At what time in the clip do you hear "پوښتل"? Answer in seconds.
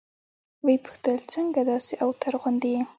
0.85-1.15